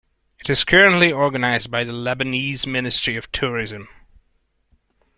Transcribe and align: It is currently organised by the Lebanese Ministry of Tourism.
It 0.39 0.49
is 0.49 0.63
currently 0.63 1.13
organised 1.13 1.69
by 1.69 1.83
the 1.83 1.91
Lebanese 1.91 2.65
Ministry 2.65 3.17
of 3.17 3.31
Tourism. 3.31 3.87